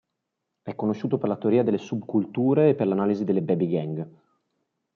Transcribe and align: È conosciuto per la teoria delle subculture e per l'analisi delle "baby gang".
È 0.63 0.73
conosciuto 0.73 1.19
per 1.19 1.29
la 1.29 1.37
teoria 1.37 1.61
delle 1.61 1.77
subculture 1.77 2.69
e 2.69 2.73
per 2.73 2.87
l'analisi 2.87 3.23
delle 3.23 3.43
"baby 3.43 3.67
gang". 3.69 4.09